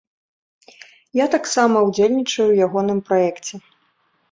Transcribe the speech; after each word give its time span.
Я 1.19 1.25
таксама 1.35 1.77
ўдзельнічаю 1.89 2.47
ў 2.47 2.59
ягоным 2.69 3.05
праекце. 3.13 3.55